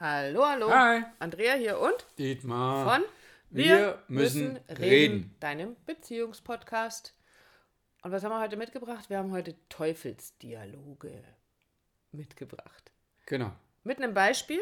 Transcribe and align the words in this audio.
Hallo, 0.00 0.44
hallo. 0.44 0.70
Hi. 0.70 1.04
Andrea 1.20 1.54
hier 1.54 1.78
und 1.78 2.04
Dietmar. 2.18 2.84
von 2.96 3.04
Wir 3.50 4.02
müssen 4.08 4.56
reden. 4.68 5.34
deinem 5.38 5.76
Beziehungspodcast. 5.86 7.14
Und 8.02 8.10
was 8.10 8.24
haben 8.24 8.32
wir 8.32 8.40
heute 8.40 8.56
mitgebracht? 8.56 9.08
Wir 9.08 9.18
haben 9.18 9.30
heute 9.30 9.54
Teufelsdialoge 9.68 11.22
mitgebracht. 12.10 12.90
Genau. 13.26 13.52
Mit 13.84 13.98
einem 13.98 14.14
Beispiel 14.14 14.60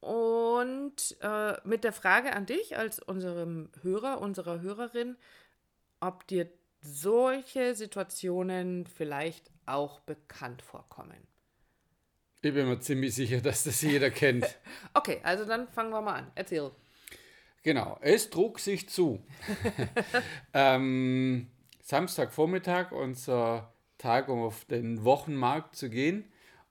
und 0.00 1.16
äh, 1.20 1.54
mit 1.64 1.84
der 1.84 1.92
Frage 1.92 2.32
an 2.34 2.46
dich 2.46 2.78
als 2.78 3.00
unserem 3.00 3.70
Hörer, 3.82 4.20
unserer 4.22 4.60
Hörerin, 4.62 5.16
ob 6.00 6.26
dir 6.26 6.50
solche 6.80 7.74
Situationen 7.74 8.86
vielleicht 8.86 9.50
auch 9.66 10.00
bekannt 10.00 10.62
vorkommen. 10.62 11.26
Ich 12.40 12.54
bin 12.54 12.68
mir 12.68 12.78
ziemlich 12.78 13.14
sicher, 13.14 13.40
dass 13.40 13.64
das 13.64 13.82
jeder 13.82 14.10
kennt. 14.10 14.44
Okay, 14.94 15.20
also 15.22 15.44
dann 15.44 15.68
fangen 15.68 15.90
wir 15.90 16.00
mal 16.00 16.14
an. 16.14 16.30
Erzähl. 16.34 16.70
Genau, 17.62 17.98
es 18.00 18.30
trug 18.30 18.60
sich 18.60 18.88
zu. 18.88 19.22
ähm, 20.54 21.48
Samstagvormittag, 21.82 22.92
unser 22.92 23.72
Tag, 23.98 24.28
um 24.28 24.40
auf 24.40 24.64
den 24.64 25.04
Wochenmarkt 25.04 25.76
zu 25.76 25.90
gehen. 25.90 26.24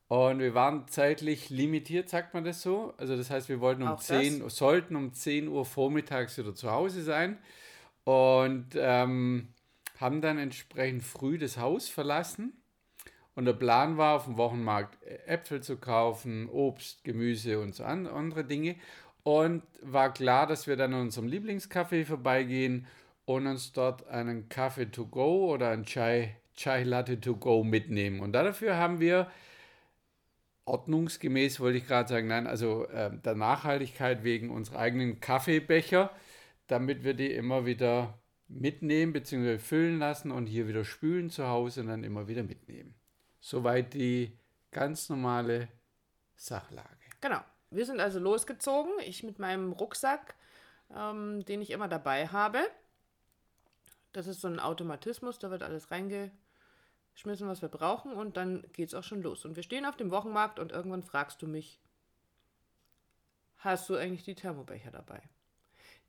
Und 0.07 0.39
wir 0.39 0.53
waren 0.53 0.87
zeitlich 0.87 1.49
limitiert, 1.49 2.07
sagt 2.07 2.33
man 2.33 2.45
das 2.45 2.61
so. 2.61 2.93
Also 2.97 3.17
das 3.17 3.29
heißt, 3.29 3.49
wir 3.49 3.59
wollten 3.59 3.83
um 3.83 3.89
Auch 3.89 4.01
10, 4.01 4.49
sollten 4.49 4.95
um 4.95 5.13
10 5.13 5.49
Uhr 5.49 5.65
vormittags 5.65 6.37
wieder 6.37 6.55
zu 6.55 6.71
Hause 6.71 7.03
sein. 7.03 7.37
Und 8.05 8.69
ähm, 8.75 9.49
haben 9.99 10.21
dann 10.21 10.37
entsprechend 10.37 11.03
früh 11.03 11.37
das 11.37 11.57
Haus 11.57 11.89
verlassen. 11.89 12.53
Und 13.37 13.45
der 13.45 13.53
Plan 13.53 13.97
war, 13.97 14.15
auf 14.15 14.25
dem 14.25 14.35
Wochenmarkt 14.37 14.97
Äpfel 15.27 15.61
zu 15.61 15.77
kaufen, 15.77 16.49
Obst, 16.49 17.03
Gemüse 17.03 17.59
und 17.59 17.75
so 17.75 17.83
an, 17.83 18.07
andere 18.07 18.43
Dinge. 18.43 18.77
Und 19.21 19.61
war 19.83 20.11
klar, 20.11 20.47
dass 20.47 20.65
wir 20.65 20.75
dann 20.75 20.95
an 20.95 21.01
unserem 21.01 21.27
Lieblingscafé 21.27 22.03
vorbeigehen 22.03 22.87
und 23.25 23.45
uns 23.45 23.73
dort 23.73 24.07
einen 24.07 24.49
Kaffee 24.49 24.87
to 24.87 25.05
go 25.05 25.53
oder 25.53 25.69
einen 25.69 25.85
Chai, 25.85 26.35
Chai 26.55 26.81
Latte 26.81 27.21
to 27.21 27.35
go 27.35 27.63
mitnehmen. 27.63 28.21
Und 28.21 28.31
dafür 28.31 28.77
haben 28.77 28.99
wir 28.99 29.29
ordnungsgemäß, 30.65 31.59
wollte 31.59 31.77
ich 31.77 31.85
gerade 31.85 32.09
sagen, 32.09 32.25
nein, 32.25 32.47
also 32.47 32.87
äh, 32.87 33.11
der 33.23 33.35
Nachhaltigkeit 33.35 34.23
wegen 34.23 34.49
unserer 34.49 34.79
eigenen 34.79 35.19
Kaffeebecher, 35.19 36.09
damit 36.65 37.03
wir 37.03 37.13
die 37.13 37.31
immer 37.33 37.67
wieder 37.67 38.17
mitnehmen 38.47 39.13
bzw. 39.13 39.59
füllen 39.59 39.99
lassen 39.99 40.31
und 40.31 40.47
hier 40.47 40.67
wieder 40.67 40.83
spülen 40.83 41.29
zu 41.29 41.47
Hause 41.47 41.81
und 41.81 41.87
dann 41.89 42.03
immer 42.03 42.27
wieder 42.27 42.41
mitnehmen. 42.41 42.95
Soweit 43.39 43.93
die 43.93 44.37
ganz 44.71 45.09
normale 45.09 45.67
Sachlage. 46.35 46.87
Genau. 47.21 47.41
Wir 47.69 47.85
sind 47.85 47.99
also 47.99 48.19
losgezogen. 48.19 48.91
Ich 49.05 49.23
mit 49.23 49.39
meinem 49.39 49.73
Rucksack, 49.73 50.35
ähm, 50.95 51.43
den 51.45 51.61
ich 51.61 51.71
immer 51.71 51.87
dabei 51.87 52.27
habe. 52.27 52.59
Das 54.13 54.27
ist 54.27 54.41
so 54.41 54.47
ein 54.47 54.59
Automatismus, 54.59 55.37
da 55.37 55.51
wird 55.51 55.63
alles 55.63 55.91
reingeschmissen, 55.91 57.47
was 57.47 57.61
wir 57.61 57.69
brauchen 57.69 58.13
und 58.13 58.37
dann 58.37 58.65
geht 58.73 58.87
es 58.87 58.93
auch 58.93 59.03
schon 59.03 59.21
los. 59.21 59.45
Und 59.45 59.55
wir 59.55 59.63
stehen 59.63 59.85
auf 59.85 59.97
dem 59.97 60.11
Wochenmarkt 60.11 60.59
und 60.59 60.71
irgendwann 60.71 61.03
fragst 61.03 61.41
du 61.41 61.47
mich, 61.47 61.79
hast 63.57 63.89
du 63.89 63.95
eigentlich 63.95 64.23
die 64.23 64.35
Thermobecher 64.35 64.91
dabei? 64.91 65.21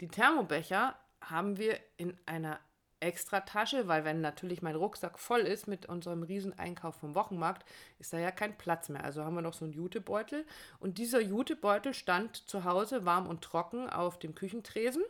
Die 0.01 0.09
Thermobecher 0.09 0.99
haben 1.21 1.59
wir 1.59 1.79
in 1.97 2.17
einer 2.25 2.61
extra 3.01 3.41
Tasche, 3.41 3.89
weil 3.89 4.05
wenn 4.05 4.21
natürlich 4.21 4.63
mein 4.63 4.77
Rucksack 4.77 5.19
voll 5.19 5.41
ist 5.41 5.69
mit 5.69 5.87
unserem 5.87 6.23
Rieseneinkauf 6.23 6.97
vom 6.97 7.15
Wochenmarkt, 7.15 7.65
ist 7.99 8.13
da 8.13 8.19
ja 8.19 8.31
kein 8.31 8.57
Platz 8.57 8.89
mehr. 8.89 9.05
Also 9.05 9.25
haben 9.25 9.35
wir 9.35 9.43
noch 9.43 9.55
so 9.55 9.65
einen 9.65 9.75
Jutebeutel 9.75 10.45
und 10.81 10.99
dieser 10.99 11.21
Jutebeutel 11.21 11.95
stand 11.95 12.37
zu 12.37 12.65
Hause 12.65 13.05
warm 13.05 13.27
und 13.27 13.43
trocken 13.43 13.89
auf 13.89 14.19
dem 14.19 14.35
Küchentresen 14.35 15.03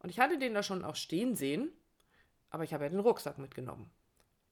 und 0.00 0.10
ich 0.10 0.18
hatte 0.18 0.38
den 0.38 0.54
da 0.54 0.62
schon 0.62 0.84
auch 0.84 0.96
stehen 0.96 1.34
sehen, 1.34 1.70
aber 2.50 2.64
ich 2.64 2.74
habe 2.74 2.84
ja 2.84 2.90
den 2.90 3.00
Rucksack 3.00 3.38
mitgenommen. 3.38 3.90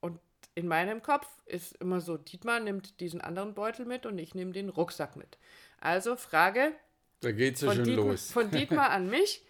Und 0.00 0.20
in 0.54 0.68
meinem 0.68 1.02
Kopf 1.02 1.26
ist 1.46 1.76
immer 1.76 2.00
so, 2.00 2.16
Dietmar 2.16 2.60
nimmt 2.60 3.00
diesen 3.00 3.20
anderen 3.20 3.54
Beutel 3.54 3.86
mit 3.86 4.06
und 4.06 4.18
ich 4.18 4.34
nehme 4.34 4.52
den 4.52 4.68
Rucksack 4.68 5.16
mit. 5.16 5.38
Also 5.80 6.16
Frage 6.16 6.72
Da 7.20 7.32
geht's 7.32 7.60
ja 7.60 7.74
schon 7.74 7.84
Dietmar, 7.84 8.06
los. 8.06 8.30
von 8.30 8.50
Dietmar 8.50 8.90
an 8.90 9.08
mich, 9.10 9.44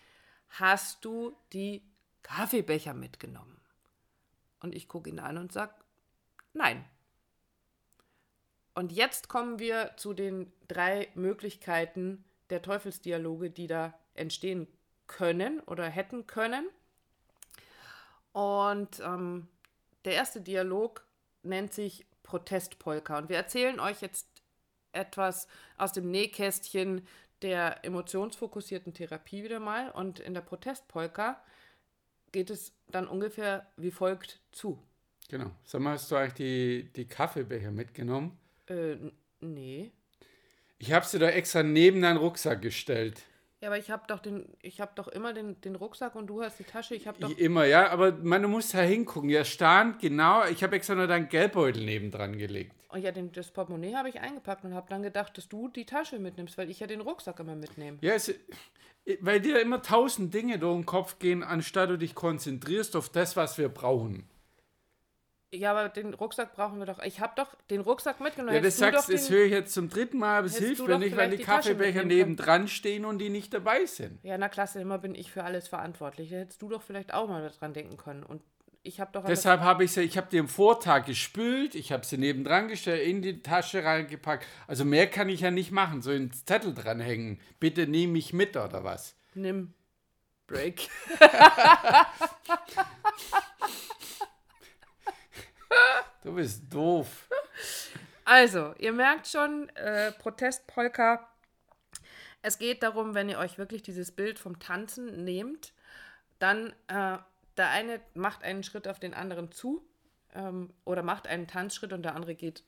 hast 0.50 1.04
du 1.04 1.36
die 1.52 1.82
Kaffeebecher 2.28 2.94
mitgenommen? 2.94 3.58
Und 4.60 4.74
ich 4.74 4.86
gucke 4.86 5.08
ihn 5.08 5.18
an 5.18 5.38
und 5.38 5.52
sage, 5.52 5.72
nein. 6.52 6.84
Und 8.74 8.92
jetzt 8.92 9.28
kommen 9.28 9.58
wir 9.58 9.92
zu 9.96 10.14
den 10.14 10.52
drei 10.68 11.08
Möglichkeiten 11.14 12.24
der 12.50 12.62
Teufelsdialoge, 12.62 13.50
die 13.50 13.66
da 13.66 13.98
entstehen 14.14 14.68
können 15.06 15.60
oder 15.60 15.88
hätten 15.88 16.26
können. 16.26 16.68
Und 18.32 19.00
ähm, 19.00 19.48
der 20.04 20.14
erste 20.14 20.40
Dialog 20.40 21.04
nennt 21.42 21.72
sich 21.72 22.06
Protestpolka. 22.22 23.18
Und 23.18 23.28
wir 23.30 23.36
erzählen 23.36 23.80
euch 23.80 24.00
jetzt 24.00 24.28
etwas 24.92 25.48
aus 25.76 25.92
dem 25.92 26.10
Nähkästchen 26.10 27.06
der 27.42 27.84
emotionsfokussierten 27.84 28.92
Therapie 28.92 29.44
wieder 29.44 29.60
mal. 29.60 29.90
Und 29.90 30.20
in 30.20 30.34
der 30.34 30.42
Protestpolka 30.42 31.42
geht 32.32 32.50
es 32.50 32.72
dann 32.88 33.06
ungefähr 33.06 33.70
wie 33.76 33.90
folgt 33.90 34.40
zu. 34.52 34.82
Genau. 35.28 35.50
Sag 35.64 35.80
mal, 35.80 35.92
hast 35.92 36.10
du 36.10 36.16
eigentlich 36.16 36.34
die, 36.34 36.92
die 36.94 37.04
Kaffeebecher 37.06 37.70
mitgenommen? 37.70 38.38
Äh, 38.66 38.96
nee. 39.40 39.92
Ich 40.78 40.92
habe 40.92 41.04
sie 41.06 41.18
da 41.18 41.28
extra 41.28 41.62
neben 41.62 42.02
deinen 42.02 42.16
Rucksack 42.16 42.62
gestellt. 42.62 43.24
Ja, 43.60 43.68
aber 43.68 43.78
ich 43.78 43.90
habe 43.90 44.04
doch 44.06 44.20
den, 44.20 44.46
ich 44.62 44.80
habe 44.80 44.92
doch 44.94 45.08
immer 45.08 45.32
den, 45.32 45.60
den 45.62 45.74
Rucksack 45.74 46.14
und 46.14 46.28
du 46.28 46.42
hast 46.42 46.60
die 46.60 46.64
Tasche. 46.64 46.94
Ich 46.94 47.08
habe 47.08 47.18
doch. 47.18 47.36
Immer, 47.36 47.64
ja, 47.64 47.90
aber 47.90 48.12
man, 48.12 48.42
du 48.42 48.48
musst 48.48 48.72
da 48.72 48.78
hingucken. 48.78 49.30
Ja, 49.30 49.44
stand 49.44 49.98
genau, 50.00 50.44
ich 50.46 50.62
habe 50.62 50.76
extra 50.76 50.94
nur 50.94 51.08
deinen 51.08 51.28
Geldbeutel 51.28 51.84
nebendran 51.84 52.38
gelegt. 52.38 52.72
Oh 52.90 52.96
ja, 52.96 53.10
den, 53.10 53.32
das 53.32 53.50
Portemonnaie 53.50 53.94
habe 53.94 54.08
ich 54.08 54.20
eingepackt 54.20 54.64
und 54.64 54.74
habe 54.74 54.86
dann 54.88 55.02
gedacht, 55.02 55.36
dass 55.36 55.48
du 55.48 55.68
die 55.68 55.84
Tasche 55.84 56.18
mitnimmst, 56.18 56.56
weil 56.56 56.70
ich 56.70 56.80
ja 56.80 56.86
den 56.86 57.00
Rucksack 57.00 57.40
immer 57.40 57.56
mitnehme. 57.56 57.98
Ja, 58.00 58.14
es, 58.14 58.32
weil 59.20 59.40
dir 59.40 59.60
immer 59.60 59.82
tausend 59.82 60.32
Dinge 60.32 60.58
durch 60.58 60.76
den 60.76 60.86
Kopf 60.86 61.18
gehen, 61.18 61.42
anstatt 61.42 61.90
du 61.90 61.98
dich 61.98 62.14
konzentrierst 62.14 62.94
auf 62.94 63.08
das, 63.08 63.36
was 63.36 63.58
wir 63.58 63.68
brauchen. 63.68 64.28
Ja, 65.50 65.70
aber 65.70 65.88
den 65.88 66.12
Rucksack 66.12 66.54
brauchen 66.54 66.78
wir 66.78 66.84
doch. 66.84 67.02
Ich 67.02 67.20
habe 67.20 67.32
doch 67.36 67.48
den 67.70 67.80
Rucksack 67.80 68.20
mitgenommen. 68.20 68.54
Ja, 68.54 68.60
das 68.60 68.76
sagst, 68.76 69.10
das 69.10 69.30
höre 69.30 69.46
ich 69.46 69.52
jetzt 69.52 69.72
zum 69.72 69.88
dritten 69.88 70.18
Mal, 70.18 70.38
aber 70.38 70.46
es 70.46 70.58
hilft 70.58 70.86
mir 70.86 70.98
nicht, 70.98 71.16
weil 71.16 71.30
die 71.30 71.38
die 71.38 71.42
Kaffeebecher 71.42 72.04
nebendran 72.04 72.68
stehen 72.68 73.06
und 73.06 73.18
die 73.18 73.30
nicht 73.30 73.54
dabei 73.54 73.86
sind. 73.86 74.22
Ja, 74.22 74.36
na 74.36 74.50
klasse, 74.50 74.80
immer 74.80 74.98
bin 74.98 75.14
ich 75.14 75.32
für 75.32 75.44
alles 75.44 75.66
verantwortlich. 75.66 76.28
Da 76.30 76.36
hättest 76.36 76.60
du 76.60 76.68
doch 76.68 76.82
vielleicht 76.82 77.14
auch 77.14 77.28
mal 77.28 77.50
dran 77.58 77.72
denken 77.72 77.96
können. 77.96 78.24
Und 78.24 78.42
ich 78.82 79.00
habe 79.00 79.10
doch 79.12 79.24
Deshalb 79.24 79.62
habe 79.62 79.84
ich 79.84 79.92
sie, 79.92 80.02
ich 80.02 80.18
habe 80.18 80.28
die 80.30 80.38
am 80.38 80.48
Vortag 80.48 81.06
gespült, 81.06 81.74
ich 81.74 81.92
habe 81.92 82.04
sie 82.04 82.18
nebendran 82.18 82.68
gestellt, 82.68 83.06
in 83.06 83.22
die 83.22 83.42
Tasche 83.42 83.84
reingepackt. 83.84 84.46
Also 84.66 84.84
mehr 84.84 85.06
kann 85.06 85.30
ich 85.30 85.40
ja 85.40 85.50
nicht 85.50 85.70
machen, 85.70 86.02
so 86.02 86.10
ins 86.10 86.44
Zettel 86.44 86.74
dranhängen. 86.74 87.40
Bitte 87.58 87.86
nehme 87.86 88.12
mich 88.12 88.34
mit 88.34 88.54
oder 88.56 88.84
was? 88.84 89.14
nimm 89.34 89.72
Break. 90.46 90.88
Du 96.22 96.34
bist 96.34 96.62
doof. 96.72 97.28
Also, 98.24 98.74
ihr 98.78 98.92
merkt 98.92 99.28
schon, 99.28 99.68
äh, 99.70 100.12
Protestpolka. 100.12 101.28
Es 102.42 102.58
geht 102.58 102.82
darum, 102.82 103.14
wenn 103.14 103.28
ihr 103.28 103.38
euch 103.38 103.56
wirklich 103.56 103.82
dieses 103.82 104.12
Bild 104.12 104.38
vom 104.38 104.58
Tanzen 104.58 105.24
nehmt, 105.24 105.72
dann 106.38 106.74
äh, 106.88 107.18
der 107.56 107.70
eine 107.70 108.00
macht 108.14 108.44
einen 108.44 108.62
Schritt 108.62 108.86
auf 108.88 108.98
den 108.98 109.14
anderen 109.14 109.50
zu 109.52 109.84
ähm, 110.34 110.72
oder 110.84 111.02
macht 111.02 111.26
einen 111.26 111.46
Tanzschritt 111.46 111.92
und 111.92 112.02
der 112.02 112.14
andere 112.14 112.34
geht 112.34 112.62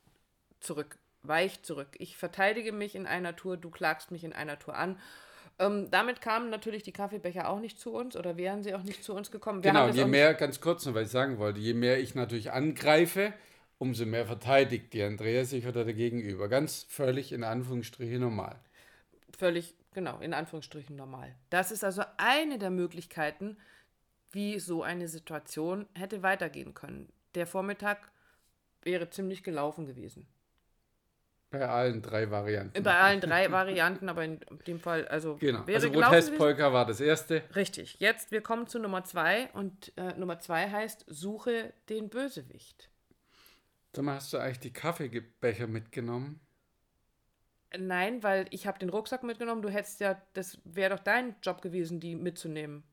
zurück, 0.61 0.99
weicht 1.23 1.65
zurück. 1.65 1.89
Ich 1.99 2.17
verteidige 2.17 2.73
mich 2.73 2.95
in 2.95 3.07
einer 3.07 3.37
Tour, 3.37 3.57
du 3.57 3.71
klagst 3.71 4.11
mich 4.11 4.25
in 4.25 4.33
einer 4.33 4.59
Tour 4.59 4.77
an. 4.77 4.99
Ähm, 5.61 5.91
damit 5.91 6.23
kamen 6.23 6.49
natürlich 6.49 6.83
die 6.85 6.93
Kaffeebecher 6.93 7.47
auch 7.47 7.61
nicht 7.61 7.79
zu 7.79 7.93
uns 7.93 8.17
oder 8.17 8.39
wären 8.39 8.63
sie 8.63 8.75
auch 8.75 8.83
nicht 8.83 9.05
zu 9.05 9.15
uns 9.15 9.31
gekommen. 9.31 9.63
Wir 9.63 9.73
Genau, 9.73 9.89
und 9.89 9.95
je 9.95 10.07
mehr, 10.07 10.33
ganz 10.33 10.63
kurz 10.63 10.87
noch, 10.87 10.95
was 10.95 11.03
ich 11.05 11.11
sagen 11.11 11.39
wollte, 11.39 11.61
je 11.61 11.75
mehr 11.75 12.01
ich 12.01 12.15
natürlich 12.15 12.51
angreife, 12.51 13.35
umso 13.77 14.07
mehr 14.07 14.25
verteidigt 14.25 14.95
die 14.95 15.03
Andrea 15.03 15.45
sich 15.45 15.67
oder 15.67 15.85
der 15.85 15.93
Gegenüber. 15.93 16.49
Ganz 16.49 16.87
völlig 16.89 17.31
in 17.33 17.45
Anführungsstrichen 17.45 18.21
normal. 18.21 18.59
völlig, 19.37 19.75
genau, 19.93 20.19
in 20.21 20.33
Anführungsstrichen 20.33 20.97
normal. 20.97 21.35
Das 21.51 21.71
ist 21.71 21.85
also 21.85 22.03
eine 22.17 22.59
der 22.59 22.71
Möglichkeiten, 22.71 23.59
wie 24.33 24.59
so 24.61 24.83
eine 24.83 25.09
Situation 25.09 25.87
hätte 25.95 26.23
weitergehen 26.23 26.73
können. 26.73 27.13
Der 27.35 27.47
Vormittag 27.47 28.11
wäre 28.83 29.11
ziemlich 29.11 29.43
gelaufen 29.43 29.85
gewesen. 29.85 30.27
Bei 31.51 31.69
allen 31.69 32.01
drei 32.01 32.31
Varianten. 32.31 32.81
Bei 32.83 32.95
allen 32.97 33.21
drei 33.21 33.51
Varianten, 33.51 34.09
aber 34.09 34.25
in 34.25 34.39
dem 34.69 34.79
Fall, 34.79 35.09
also 35.09 35.37
Genau. 35.37 35.67
wäre 35.67 35.83
Also. 35.83 35.91
Protestpolka 35.91 36.73
war 36.73 36.87
das 36.87 37.01
erste. 37.01 37.43
Richtig. 37.57 37.97
Jetzt, 37.99 38.31
wir 38.31 38.41
kommen 38.41 38.69
zu 38.69 38.79
Nummer 38.79 39.03
zwei 39.03 39.51
und 39.53 39.93
äh, 39.97 40.13
Nummer 40.17 40.39
zwei 40.39 40.71
heißt, 40.71 41.05
suche 41.09 41.73
den 41.89 42.09
Bösewicht. 42.09 42.89
Sag 43.93 44.05
mal, 44.05 44.15
hast 44.15 44.33
du 44.33 44.39
eigentlich 44.39 44.61
die 44.61 44.73
Kaffeebecher 44.73 45.67
mitgenommen? 45.67 46.39
Nein, 47.77 48.23
weil 48.23 48.47
ich 48.51 48.67
habe 48.69 48.79
den 48.79 48.89
Rucksack 48.89 49.25
mitgenommen. 49.25 49.63
Du 49.63 49.69
hättest 49.69 50.01
ja, 50.01 50.21
das 50.35 50.59
wäre 50.65 50.95
doch 50.97 51.03
dein 51.03 51.35
Job 51.43 51.63
gewesen, 51.63 51.99
die 51.99 52.15
mitzunehmen. 52.15 52.85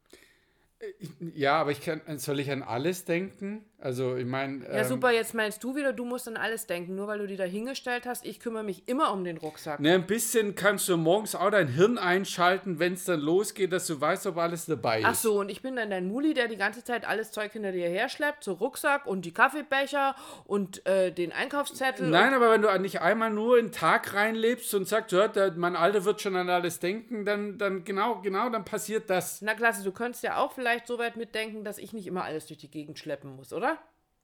Ja, 1.19 1.59
aber 1.59 1.71
ich 1.71 1.81
kann, 1.81 2.01
soll 2.19 2.39
ich 2.39 2.51
an 2.51 2.61
alles 2.61 3.05
denken? 3.05 3.65
Also 3.79 4.15
ich 4.15 4.25
meine. 4.25 4.65
Ja, 4.65 4.79
ähm, 4.79 4.85
super, 4.85 5.11
jetzt 5.11 5.35
meinst 5.35 5.63
du 5.63 5.75
wieder, 5.75 5.93
du 5.93 6.03
musst 6.03 6.27
an 6.27 6.35
alles 6.35 6.65
denken, 6.65 6.95
nur 6.95 7.05
weil 7.05 7.19
du 7.19 7.27
die 7.27 7.35
da 7.35 7.43
hingestellt 7.43 8.07
hast. 8.07 8.25
Ich 8.25 8.39
kümmere 8.39 8.63
mich 8.63 8.87
immer 8.87 9.13
um 9.13 9.23
den 9.23 9.37
Rucksack. 9.37 9.79
Ne, 9.79 9.93
ein 9.93 10.07
bisschen 10.07 10.55
kannst 10.55 10.89
du 10.89 10.97
morgens 10.97 11.35
auch 11.35 11.51
dein 11.51 11.67
Hirn 11.67 11.99
einschalten, 11.99 12.79
wenn 12.79 12.93
es 12.93 13.05
dann 13.05 13.19
losgeht, 13.19 13.71
dass 13.71 13.85
du 13.85 14.01
weißt, 14.01 14.25
ob 14.27 14.37
alles 14.37 14.65
dabei 14.65 15.01
ist. 15.01 15.05
Ach 15.05 15.13
so, 15.13 15.39
und 15.39 15.49
ich 15.49 15.61
bin 15.61 15.75
dann 15.75 15.91
dein 15.91 16.07
Muli, 16.07 16.33
der 16.33 16.47
die 16.47 16.57
ganze 16.57 16.83
Zeit 16.83 17.07
alles 17.07 17.31
Zeug 17.31 17.51
hinter 17.51 17.71
dir 17.71 17.87
herschleppt, 17.87 18.43
so 18.43 18.53
Rucksack 18.53 19.05
und 19.05 19.25
die 19.25 19.33
Kaffeebecher 19.33 20.15
und 20.45 20.83
äh, 20.87 21.11
den 21.11 21.31
Einkaufszettel. 21.31 22.09
Nein, 22.09 22.33
aber 22.33 22.49
wenn 22.49 22.63
du 22.63 22.79
nicht 22.79 23.01
einmal 23.01 23.29
nur 23.29 23.59
in 23.59 23.67
den 23.67 23.71
Tag 23.71 24.15
reinlebst 24.15 24.73
und 24.73 24.87
sagst, 24.87 25.11
ja, 25.11 25.27
der, 25.27 25.51
mein 25.51 25.75
Alter 25.75 26.03
wird 26.03 26.19
schon 26.19 26.35
an 26.35 26.49
alles 26.49 26.79
denken, 26.79 27.25
dann, 27.25 27.59
dann 27.59 27.83
genau, 27.83 28.21
genau, 28.21 28.49
dann 28.49 28.65
passiert 28.65 29.07
das. 29.11 29.43
Na 29.43 29.53
klasse, 29.53 29.83
du 29.83 29.91
könntest 29.91 30.23
ja 30.23 30.37
auch 30.37 30.51
vielleicht 30.53 30.87
so 30.87 30.97
weit 30.97 31.15
mitdenken, 31.15 31.63
dass 31.63 31.77
ich 31.77 31.93
nicht 31.93 32.07
immer 32.07 32.23
alles 32.23 32.47
durch 32.47 32.57
die 32.57 32.71
Gegend 32.71 32.97
schleppen 32.97 33.35
muss, 33.35 33.53
oder? 33.53 33.66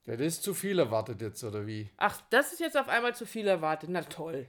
Ja, 0.05 0.17
das 0.17 0.27
ist 0.27 0.43
zu 0.43 0.53
viel 0.53 0.79
erwartet 0.79 1.21
jetzt, 1.21 1.43
oder 1.43 1.65
wie? 1.65 1.89
Ach, 1.97 2.21
das 2.29 2.51
ist 2.51 2.59
jetzt 2.59 2.77
auf 2.77 2.89
einmal 2.89 3.15
zu 3.15 3.25
viel 3.25 3.47
erwartet. 3.47 3.89
Na 3.89 4.01
toll. 4.01 4.47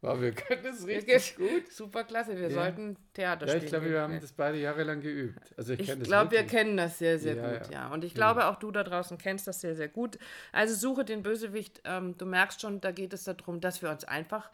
Wow, 0.00 0.20
wir 0.20 0.32
können 0.32 0.62
das 0.62 0.86
richtig 0.86 1.36
gut. 1.36 1.66
Super 1.72 2.04
klasse, 2.04 2.36
wir 2.36 2.48
ja. 2.48 2.54
sollten 2.54 2.96
Theater 3.14 3.46
ja, 3.46 3.52
spielen. 3.52 3.64
ich 3.64 3.70
glaube, 3.70 3.90
wir 3.90 4.00
haben 4.00 4.20
das 4.20 4.32
beide 4.32 4.58
jahrelang 4.58 5.00
geübt. 5.00 5.40
Also 5.56 5.72
ich 5.72 5.88
ich 5.88 6.00
glaube, 6.02 6.30
wir 6.30 6.44
kennen 6.44 6.76
das 6.76 6.98
sehr, 6.98 7.18
sehr 7.18 7.34
ja, 7.34 7.58
gut, 7.58 7.66
ja. 7.66 7.72
ja. 7.72 7.92
Und 7.92 8.04
ich 8.04 8.14
glaube, 8.14 8.46
auch 8.46 8.56
du 8.56 8.70
da 8.70 8.84
draußen 8.84 9.18
kennst 9.18 9.48
das 9.48 9.60
sehr, 9.60 9.74
sehr 9.74 9.88
gut. 9.88 10.18
Also 10.52 10.74
suche 10.74 11.04
den 11.04 11.24
Bösewicht. 11.24 11.82
Ähm, 11.84 12.16
du 12.16 12.26
merkst 12.26 12.60
schon, 12.60 12.80
da 12.80 12.92
geht 12.92 13.12
es 13.12 13.24
darum, 13.24 13.60
dass 13.60 13.82
wir 13.82 13.90
uns 13.90 14.04
einfach 14.04 14.50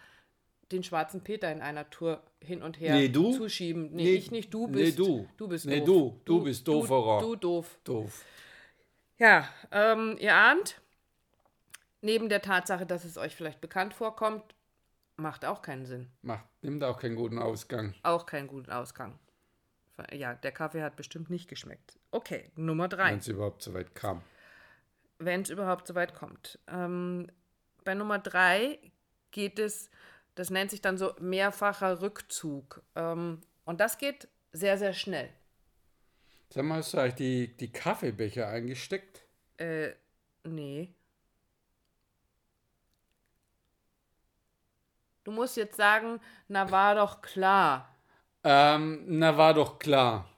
den 0.72 0.82
schwarzen 0.82 1.20
Peter 1.20 1.52
in 1.52 1.60
einer 1.60 1.90
Tour 1.90 2.22
hin 2.40 2.62
und 2.62 2.80
her 2.80 2.94
nee, 2.94 3.08
du? 3.08 3.32
zuschieben. 3.36 3.90
Nee, 3.92 4.04
nee, 4.04 4.14
ich 4.14 4.30
nicht, 4.30 4.52
du 4.52 4.66
bist. 4.66 4.98
Nee, 4.98 5.04
du. 5.04 5.28
Du 5.36 5.46
bist 5.46 5.66
nee, 5.66 5.80
doof. 5.80 5.86
du. 5.86 6.20
Du, 6.24 6.38
du 6.38 6.44
bist 6.44 6.66
dooferer. 6.66 7.20
Du, 7.20 7.34
du 7.34 7.36
doof. 7.36 7.78
Doof. 7.84 8.24
Ja, 9.18 9.48
ähm, 9.70 10.16
ihr 10.18 10.34
ahnt, 10.34 10.80
neben 12.00 12.28
der 12.28 12.42
Tatsache, 12.42 12.86
dass 12.86 13.04
es 13.04 13.16
euch 13.16 13.34
vielleicht 13.34 13.60
bekannt 13.60 13.94
vorkommt, 13.94 14.54
macht 15.16 15.44
auch 15.44 15.62
keinen 15.62 15.86
Sinn. 15.86 16.10
Macht, 16.22 16.44
nimmt 16.62 16.82
auch 16.82 16.98
keinen 16.98 17.16
guten 17.16 17.38
Ausgang. 17.38 17.94
Auch 18.02 18.26
keinen 18.26 18.48
guten 18.48 18.70
Ausgang. 18.70 19.18
Ja, 20.12 20.34
der 20.34 20.50
Kaffee 20.50 20.82
hat 20.82 20.96
bestimmt 20.96 21.30
nicht 21.30 21.48
geschmeckt. 21.48 21.98
Okay, 22.10 22.50
Nummer 22.56 22.88
drei. 22.88 23.10
Wenn 23.10 23.18
es 23.18 23.28
überhaupt 23.28 23.62
so 23.62 23.74
weit 23.74 23.94
kam. 23.94 24.22
Wenn 25.18 25.42
es 25.42 25.50
überhaupt 25.50 25.86
so 25.86 25.94
weit 25.94 26.14
kommt. 26.14 26.58
Ähm, 26.66 27.28
bei 27.84 27.94
Nummer 27.94 28.18
drei 28.18 28.80
geht 29.30 29.60
es, 29.60 29.90
das 30.34 30.50
nennt 30.50 30.72
sich 30.72 30.82
dann 30.82 30.98
so 30.98 31.14
mehrfacher 31.20 32.02
Rückzug. 32.02 32.82
Ähm, 32.96 33.40
und 33.64 33.80
das 33.80 33.98
geht 33.98 34.28
sehr, 34.52 34.78
sehr 34.78 34.92
schnell. 34.92 35.30
Sag 36.54 36.64
mal, 36.66 36.76
hast 36.76 36.94
du 36.94 36.98
eigentlich 36.98 37.14
die, 37.16 37.56
die 37.56 37.72
Kaffeebecher 37.72 38.46
eingesteckt? 38.46 39.22
Äh, 39.56 39.90
nee. 40.44 40.94
Du 45.24 45.32
musst 45.32 45.56
jetzt 45.56 45.76
sagen, 45.76 46.20
na 46.46 46.70
war 46.70 46.94
doch 46.94 47.22
klar. 47.22 47.92
Ähm, 48.44 49.02
na 49.08 49.36
war 49.36 49.52
doch 49.52 49.80
klar. 49.80 50.28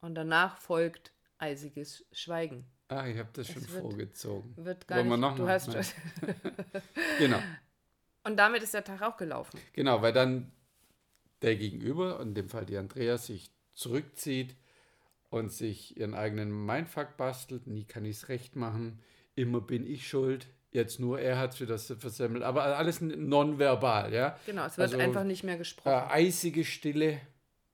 Und 0.00 0.14
danach 0.14 0.56
folgt 0.56 1.12
eisiges 1.36 2.06
Schweigen. 2.10 2.64
Ah, 2.88 3.06
ich 3.08 3.18
habe 3.18 3.28
das 3.34 3.46
es 3.46 3.52
schon 3.52 3.68
wird, 3.68 3.82
vorgezogen. 3.82 4.56
Wird 4.56 4.88
gar 4.88 5.00
Wollen 5.00 5.08
nicht, 5.08 5.20
wir 5.20 5.28
noch 5.28 5.36
du 5.36 5.42
mal? 5.42 5.52
hast 5.52 5.68
Genau. 7.18 7.42
Und 8.24 8.38
damit 8.38 8.62
ist 8.62 8.72
der 8.72 8.84
Tag 8.84 9.02
auch 9.02 9.18
gelaufen. 9.18 9.60
Genau, 9.74 10.00
weil 10.00 10.14
dann 10.14 10.50
der 11.42 11.56
Gegenüber, 11.56 12.20
in 12.20 12.32
dem 12.32 12.48
Fall 12.48 12.64
die 12.64 12.78
Andrea, 12.78 13.18
sich 13.18 13.50
zurückzieht 13.74 14.56
und 15.30 15.52
sich 15.52 15.96
ihren 15.96 16.14
eigenen 16.14 16.66
Mindfuck 16.66 17.16
bastelt. 17.16 17.66
Nie 17.66 17.84
kann 17.84 18.04
ich 18.04 18.16
es 18.16 18.28
recht 18.28 18.56
machen. 18.56 19.00
Immer 19.34 19.60
bin 19.60 19.86
ich 19.86 20.08
schuld. 20.08 20.46
Jetzt 20.70 21.00
nur 21.00 21.20
er 21.20 21.38
hat 21.38 21.54
es 21.54 21.60
wieder 21.60 21.78
versemmelt. 21.78 22.42
Aber 22.42 22.64
alles 22.64 23.00
nonverbal, 23.00 24.12
ja. 24.12 24.38
Genau, 24.46 24.66
es 24.66 24.76
wird 24.76 24.92
also, 24.92 24.98
einfach 24.98 25.24
nicht 25.24 25.44
mehr 25.44 25.56
gesprochen. 25.56 25.88
Äh, 25.88 26.12
eisige 26.12 26.64
Stille 26.64 27.20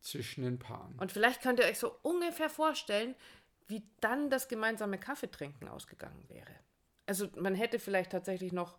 zwischen 0.00 0.44
den 0.44 0.58
Paaren. 0.58 0.94
Und 0.98 1.10
vielleicht 1.10 1.42
könnt 1.42 1.58
ihr 1.58 1.66
euch 1.66 1.78
so 1.78 1.96
ungefähr 2.02 2.50
vorstellen, 2.50 3.14
wie 3.66 3.82
dann 4.00 4.30
das 4.30 4.48
gemeinsame 4.48 4.98
Kaffeetrinken 4.98 5.68
ausgegangen 5.68 6.24
wäre. 6.28 6.52
Also 7.06 7.28
man 7.36 7.54
hätte 7.54 7.78
vielleicht 7.78 8.12
tatsächlich 8.12 8.52
noch, 8.52 8.78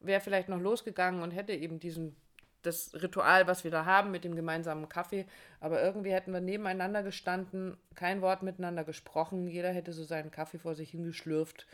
wäre 0.00 0.20
vielleicht 0.20 0.48
noch 0.48 0.60
losgegangen 0.60 1.22
und 1.22 1.30
hätte 1.30 1.52
eben 1.52 1.80
diesen 1.80 2.16
das 2.66 2.92
Ritual, 2.94 3.46
was 3.46 3.64
wir 3.64 3.70
da 3.70 3.84
haben 3.84 4.10
mit 4.10 4.24
dem 4.24 4.36
gemeinsamen 4.36 4.88
Kaffee. 4.88 5.26
Aber 5.60 5.82
irgendwie 5.82 6.12
hätten 6.12 6.32
wir 6.32 6.40
nebeneinander 6.40 7.02
gestanden, 7.02 7.76
kein 7.94 8.22
Wort 8.22 8.42
miteinander 8.42 8.84
gesprochen. 8.84 9.48
Jeder 9.48 9.70
hätte 9.70 9.92
so 9.92 10.04
seinen 10.04 10.30
Kaffee 10.30 10.58
vor 10.58 10.74
sich 10.74 10.90
hingeschlürft. 10.90 11.66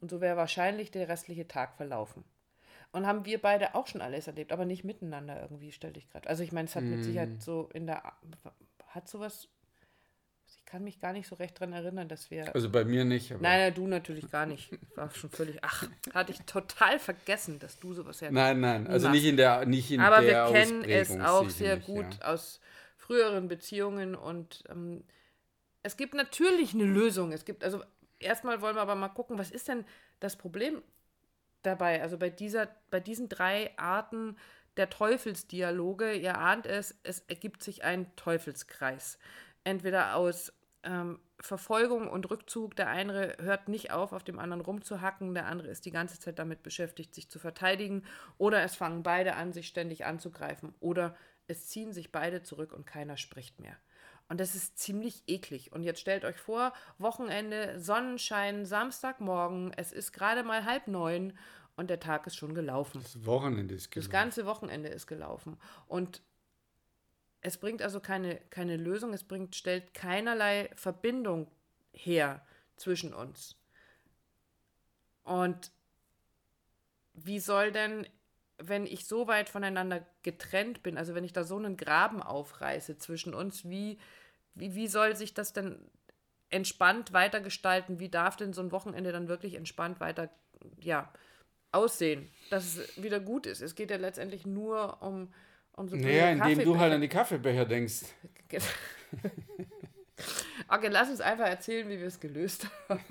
Und 0.00 0.10
so 0.10 0.20
wäre 0.20 0.36
wahrscheinlich 0.36 0.90
der 0.90 1.08
restliche 1.08 1.48
Tag 1.48 1.74
verlaufen. 1.76 2.24
Und 2.92 3.06
haben 3.06 3.24
wir 3.24 3.40
beide 3.40 3.74
auch 3.74 3.86
schon 3.86 4.00
alles 4.00 4.26
erlebt, 4.26 4.52
aber 4.52 4.64
nicht 4.64 4.84
miteinander 4.84 5.40
irgendwie, 5.40 5.72
stelle 5.72 5.98
ich 5.98 6.08
gerade. 6.08 6.28
Also 6.28 6.42
ich 6.42 6.52
meine, 6.52 6.66
es 6.66 6.76
hat 6.76 6.84
mm. 6.84 6.90
mit 6.90 7.04
Sicherheit 7.04 7.30
mhm. 7.30 7.40
so 7.40 7.68
in 7.72 7.86
der... 7.86 8.02
Hat 8.88 9.08
sowas 9.08 9.48
kann 10.76 10.84
mich 10.84 11.00
gar 11.00 11.14
nicht 11.14 11.26
so 11.26 11.36
recht 11.36 11.58
daran 11.58 11.72
erinnern, 11.72 12.06
dass 12.06 12.30
wir. 12.30 12.54
Also 12.54 12.68
bei 12.68 12.84
mir 12.84 13.06
nicht. 13.06 13.30
nein, 13.30 13.40
nein, 13.40 13.74
du 13.74 13.86
natürlich 13.86 14.30
gar 14.30 14.44
nicht. 14.44 14.70
War 14.94 15.10
schon 15.10 15.30
völlig. 15.30 15.56
Ach, 15.62 15.88
hatte 16.12 16.32
ich 16.32 16.42
total 16.42 16.98
vergessen, 16.98 17.58
dass 17.58 17.78
du 17.78 17.94
sowas 17.94 18.20
ja. 18.20 18.30
Nein, 18.30 18.60
nein, 18.60 18.86
also 18.86 19.08
nicht 19.08 19.24
in 19.24 19.38
der 19.38 19.64
nicht 19.64 19.90
in 19.90 20.02
Aber 20.02 20.20
der 20.20 20.48
wir 20.48 20.52
kennen 20.52 20.84
es 20.84 21.18
auch 21.18 21.48
sehr 21.48 21.76
nicht, 21.76 21.86
gut 21.86 22.18
ja. 22.20 22.26
aus 22.26 22.60
früheren 22.98 23.48
Beziehungen 23.48 24.14
und 24.14 24.64
ähm, 24.68 25.02
es 25.82 25.96
gibt 25.96 26.12
natürlich 26.12 26.74
eine 26.74 26.84
Lösung. 26.84 27.32
Es 27.32 27.46
gibt, 27.46 27.64
also 27.64 27.82
erstmal 28.18 28.60
wollen 28.60 28.76
wir 28.76 28.82
aber 28.82 28.96
mal 28.96 29.08
gucken, 29.08 29.38
was 29.38 29.50
ist 29.50 29.68
denn 29.68 29.86
das 30.20 30.36
Problem 30.36 30.82
dabei? 31.62 32.02
Also 32.02 32.18
bei 32.18 32.28
dieser, 32.28 32.68
bei 32.90 33.00
diesen 33.00 33.30
drei 33.30 33.70
Arten 33.78 34.36
der 34.76 34.90
Teufelsdialoge, 34.90 36.12
ihr 36.12 36.36
ahnt 36.36 36.66
es, 36.66 36.94
es 37.02 37.20
ergibt 37.28 37.62
sich 37.62 37.82
ein 37.82 38.14
Teufelskreis 38.16 39.18
entweder 39.66 40.14
aus 40.14 40.52
ähm, 40.86 41.18
Verfolgung 41.38 42.08
und 42.08 42.30
Rückzug. 42.30 42.76
Der 42.76 42.88
eine 42.88 43.36
hört 43.40 43.68
nicht 43.68 43.90
auf, 43.90 44.12
auf 44.12 44.24
dem 44.24 44.38
anderen 44.38 44.62
rumzuhacken, 44.62 45.34
der 45.34 45.46
andere 45.46 45.68
ist 45.68 45.84
die 45.84 45.90
ganze 45.90 46.18
Zeit 46.18 46.38
damit 46.38 46.62
beschäftigt, 46.62 47.14
sich 47.14 47.28
zu 47.28 47.38
verteidigen. 47.38 48.04
Oder 48.38 48.62
es 48.62 48.74
fangen 48.74 49.02
beide 49.02 49.34
an, 49.34 49.52
sich 49.52 49.66
ständig 49.66 50.06
anzugreifen. 50.06 50.74
Oder 50.80 51.14
es 51.48 51.68
ziehen 51.68 51.92
sich 51.92 52.12
beide 52.12 52.42
zurück 52.42 52.72
und 52.72 52.86
keiner 52.86 53.16
spricht 53.16 53.60
mehr. 53.60 53.76
Und 54.28 54.40
das 54.40 54.54
ist 54.54 54.78
ziemlich 54.78 55.22
eklig. 55.26 55.72
Und 55.72 55.82
jetzt 55.82 56.00
stellt 56.00 56.24
euch 56.24 56.38
vor, 56.38 56.72
Wochenende, 56.98 57.78
Sonnenschein, 57.78 58.64
Samstagmorgen, 58.64 59.72
es 59.76 59.92
ist 59.92 60.12
gerade 60.12 60.42
mal 60.42 60.64
halb 60.64 60.88
neun 60.88 61.32
und 61.76 61.90
der 61.90 62.00
Tag 62.00 62.26
ist 62.26 62.36
schon 62.36 62.54
gelaufen. 62.54 63.02
Das 63.02 63.24
Wochenende 63.24 63.74
ist 63.74 63.90
gelaufen. 63.90 64.10
Das 64.10 64.20
ganze 64.20 64.46
Wochenende 64.46 64.88
ist 64.88 65.06
gelaufen. 65.06 65.58
Und 65.86 66.22
es 67.46 67.58
bringt 67.58 67.80
also 67.80 68.00
keine, 68.00 68.40
keine 68.50 68.76
Lösung, 68.76 69.12
es 69.12 69.22
bringt, 69.22 69.54
stellt 69.54 69.94
keinerlei 69.94 70.68
Verbindung 70.74 71.46
her 71.92 72.44
zwischen 72.76 73.14
uns. 73.14 73.54
Und 75.22 75.70
wie 77.14 77.38
soll 77.38 77.70
denn, 77.70 78.04
wenn 78.58 78.84
ich 78.84 79.06
so 79.06 79.28
weit 79.28 79.48
voneinander 79.48 80.04
getrennt 80.24 80.82
bin, 80.82 80.98
also 80.98 81.14
wenn 81.14 81.22
ich 81.22 81.32
da 81.32 81.44
so 81.44 81.56
einen 81.56 81.76
Graben 81.76 82.20
aufreiße 82.20 82.98
zwischen 82.98 83.32
uns, 83.32 83.64
wie, 83.64 84.00
wie, 84.54 84.74
wie 84.74 84.88
soll 84.88 85.14
sich 85.14 85.32
das 85.32 85.52
denn 85.52 85.78
entspannt 86.50 87.12
weitergestalten? 87.12 88.00
Wie 88.00 88.08
darf 88.08 88.36
denn 88.36 88.54
so 88.54 88.60
ein 88.60 88.72
Wochenende 88.72 89.12
dann 89.12 89.28
wirklich 89.28 89.54
entspannt 89.54 90.00
weiter, 90.00 90.30
ja, 90.80 91.12
aussehen, 91.70 92.28
dass 92.50 92.76
es 92.76 93.00
wieder 93.00 93.20
gut 93.20 93.46
ist? 93.46 93.60
Es 93.60 93.76
geht 93.76 93.92
ja 93.92 93.98
letztendlich 93.98 94.46
nur 94.46 95.00
um 95.00 95.32
und 95.76 95.88
so 95.90 95.96
naja, 95.96 96.30
indem 96.30 96.64
du 96.64 96.78
halt 96.78 96.92
an 96.92 97.00
die 97.02 97.08
Kaffeebecher 97.08 97.66
denkst. 97.66 98.04
okay, 100.68 100.88
lass 100.88 101.10
uns 101.10 101.20
einfach 101.20 101.46
erzählen, 101.46 101.88
wie 101.88 101.98
wir 101.98 102.06
es 102.06 102.18
gelöst 102.18 102.66
haben. 102.88 103.02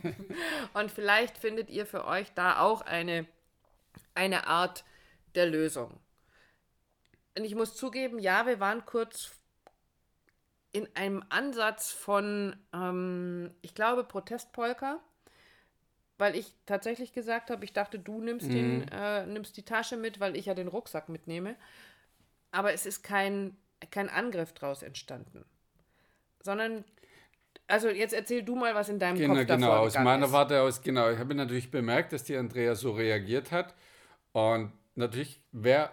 Und 0.74 0.92
vielleicht 0.92 1.38
findet 1.38 1.70
ihr 1.70 1.86
für 1.86 2.06
euch 2.06 2.32
da 2.34 2.60
auch 2.60 2.82
eine, 2.82 3.28
eine 4.16 4.48
Art 4.48 4.84
der 5.36 5.46
Lösung. 5.46 6.00
Und 7.38 7.44
ich 7.44 7.54
muss 7.54 7.76
zugeben, 7.76 8.18
ja, 8.18 8.48
wir 8.48 8.60
waren 8.60 8.86
kurz 8.86 9.32
in 10.72 10.88
einem 10.96 11.24
Ansatz 11.30 11.92
von, 11.92 12.56
ähm, 12.74 13.52
ich 13.62 13.76
glaube, 13.76 14.04
Protestpolka, 14.04 15.00
weil 16.18 16.36
ich 16.36 16.54
tatsächlich 16.66 17.14
gesagt 17.14 17.52
habe, 17.52 17.64
ich 17.64 17.74
dachte, 17.74 18.00
du 18.00 18.22
nimmst, 18.22 18.48
mhm. 18.48 18.54
den, 18.54 18.88
äh, 18.88 19.26
nimmst 19.28 19.56
die 19.56 19.64
Tasche 19.64 19.98
mit, 19.98 20.20
weil 20.20 20.36
ich 20.36 20.48
ja 20.48 20.54
den 20.56 20.68
Rucksack 20.68 21.10
mitnehme 21.10 21.56
aber 22.56 22.74
es 22.74 22.86
ist 22.86 23.04
kein, 23.04 23.58
kein 23.92 24.10
Angriff 24.10 24.54
draus 24.54 24.82
entstanden. 24.82 25.44
Sondern, 26.42 26.86
also 27.68 27.90
jetzt 27.90 28.14
erzähl 28.14 28.44
du 28.44 28.56
mal, 28.56 28.74
was 28.74 28.88
in 28.88 28.98
deinem 28.98 29.18
genau, 29.18 29.36
Kopf 29.36 29.48
Genau, 29.48 29.78
aus 29.78 29.96
meiner 29.96 30.28
ist. 30.28 30.32
Warte 30.32 30.62
aus, 30.62 30.82
genau. 30.82 31.12
Ich 31.12 31.20
habe 31.20 31.36
natürlich 31.36 31.70
bemerkt, 31.70 32.14
dass 32.14 32.24
die 32.24 32.38
Andrea 32.38 32.76
so 32.76 32.92
reagiert 32.92 33.52
hat. 33.52 33.76
Und 34.32 34.72
natürlich 34.96 35.42
wäre 35.52 35.90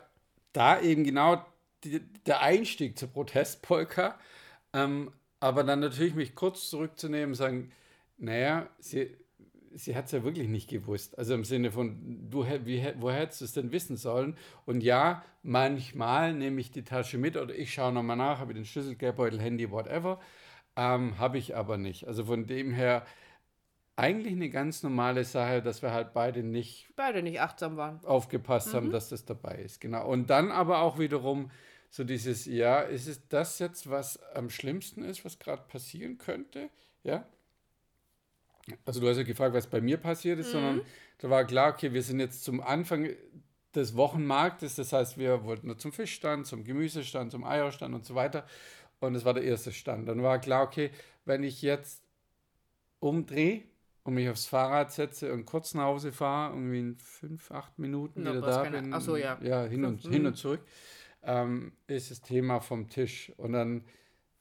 da 0.52 0.80
eben 0.80 1.02
genau 1.02 1.44
die, 1.82 2.00
der 2.26 2.42
Einstieg 2.42 2.96
zur 2.96 3.08
Protestpolka. 3.08 4.16
Ähm, 4.72 5.12
aber 5.40 5.64
dann 5.64 5.80
natürlich 5.80 6.14
mich 6.14 6.36
kurz 6.36 6.70
zurückzunehmen 6.70 7.30
und 7.30 7.34
sagen, 7.34 7.72
naja, 8.18 8.68
sie, 8.78 9.16
sie 9.74 9.96
hat 9.96 10.06
es 10.06 10.12
ja 10.12 10.24
wirklich 10.24 10.48
nicht 10.48 10.68
gewusst. 10.68 11.18
Also 11.18 11.34
im 11.34 11.44
Sinne 11.44 11.70
von, 11.70 12.28
du, 12.30 12.44
wie, 12.64 12.86
woher 12.98 13.20
hättest 13.20 13.40
du 13.40 13.44
es 13.44 13.52
denn 13.52 13.72
wissen 13.72 13.96
sollen? 13.96 14.36
Und 14.66 14.82
ja, 14.82 15.24
manchmal 15.42 16.34
nehme 16.34 16.60
ich 16.60 16.70
die 16.70 16.84
Tasche 16.84 17.18
mit 17.18 17.36
oder 17.36 17.54
ich 17.54 17.72
schaue 17.72 17.92
nochmal 17.92 18.16
nach, 18.16 18.38
habe 18.38 18.54
den 18.54 18.64
Schlüssel, 18.64 18.96
Geldbeutel, 18.96 19.40
Handy, 19.40 19.70
whatever. 19.70 20.20
Ähm, 20.76 21.18
habe 21.18 21.38
ich 21.38 21.54
aber 21.56 21.76
nicht. 21.76 22.06
Also 22.06 22.24
von 22.24 22.46
dem 22.46 22.72
her 22.72 23.04
eigentlich 23.96 24.32
eine 24.32 24.48
ganz 24.48 24.82
normale 24.82 25.24
Sache, 25.24 25.62
dass 25.62 25.82
wir 25.82 25.92
halt 25.92 26.14
beide 26.14 26.42
nicht 26.42 26.88
beide 26.96 27.22
nicht 27.22 27.40
achtsam 27.40 27.76
waren, 27.76 28.04
aufgepasst 28.04 28.72
mhm. 28.72 28.76
haben, 28.76 28.90
dass 28.90 29.08
das 29.08 29.24
dabei 29.24 29.56
ist. 29.56 29.80
Genau. 29.80 30.08
Und 30.08 30.30
dann 30.30 30.50
aber 30.50 30.80
auch 30.80 30.98
wiederum 30.98 31.50
so 31.90 32.04
dieses, 32.04 32.46
ja, 32.46 32.80
ist 32.80 33.06
es 33.06 33.28
das 33.28 33.58
jetzt, 33.58 33.90
was 33.90 34.18
am 34.34 34.48
schlimmsten 34.48 35.04
ist, 35.04 35.26
was 35.26 35.38
gerade 35.38 35.62
passieren 35.68 36.16
könnte? 36.16 36.70
Ja. 37.02 37.26
Also 38.84 39.00
du 39.00 39.08
hast 39.08 39.16
ja 39.16 39.22
gefragt, 39.22 39.54
was 39.54 39.66
bei 39.66 39.80
mir 39.80 39.96
passiert 39.96 40.38
ist, 40.38 40.48
mhm. 40.48 40.52
sondern 40.52 40.80
da 41.18 41.30
war 41.30 41.44
klar, 41.44 41.72
okay, 41.72 41.92
wir 41.92 42.02
sind 42.02 42.20
jetzt 42.20 42.44
zum 42.44 42.60
Anfang 42.60 43.10
des 43.74 43.96
Wochenmarktes, 43.96 44.76
das 44.76 44.92
heißt, 44.92 45.18
wir 45.18 45.44
wollten 45.44 45.66
nur 45.66 45.78
zum 45.78 45.92
Fischstand, 45.92 46.46
zum 46.46 46.64
Gemüsestand, 46.64 47.32
zum 47.32 47.44
Eierstand 47.44 47.94
und 47.94 48.04
so 48.04 48.14
weiter. 48.14 48.46
Und 49.00 49.14
es 49.14 49.24
war 49.24 49.34
der 49.34 49.44
erste 49.44 49.72
Stand. 49.72 50.08
Dann 50.08 50.22
war 50.22 50.38
klar, 50.38 50.62
okay, 50.62 50.90
wenn 51.24 51.42
ich 51.42 51.62
jetzt 51.62 52.02
umdrehe 53.00 53.62
und 54.04 54.14
mich 54.14 54.28
aufs 54.28 54.46
Fahrrad 54.46 54.92
setze 54.92 55.32
und 55.32 55.44
kurz 55.44 55.74
nach 55.74 55.84
Hause 55.84 56.12
fahre, 56.12 56.54
irgendwie 56.54 56.78
in 56.78 56.96
fünf, 56.98 57.50
acht 57.50 57.78
Minuten 57.78 58.22
no, 58.22 58.30
wieder 58.30 58.40
da 58.42 58.62
bin, 58.64 58.92
Ach 58.92 59.00
so, 59.00 59.16
ja. 59.16 59.38
ja, 59.42 59.64
hin, 59.64 59.84
und, 59.84 60.02
hin 60.02 60.26
und 60.26 60.36
zurück, 60.36 60.60
ähm, 61.24 61.72
ist 61.86 62.10
das 62.10 62.20
Thema 62.20 62.60
vom 62.60 62.88
Tisch. 62.88 63.32
Und 63.36 63.52
dann 63.52 63.84